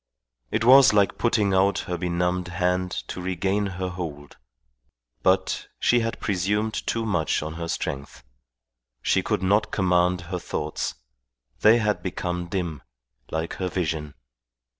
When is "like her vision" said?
13.29-14.15